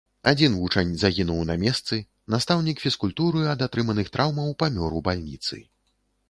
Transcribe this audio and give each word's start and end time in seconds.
Адзін 0.29 0.53
вучань 0.59 0.93
загінуў 1.01 1.43
на 1.49 1.57
месцы, 1.63 1.99
настаўнік 2.35 2.81
фізкультуры 2.85 3.45
ад 3.53 3.59
атрыманых 3.67 4.11
траўмаў 4.17 4.49
памёр 4.65 4.91
у 5.03 5.05
бальніцы. 5.11 5.63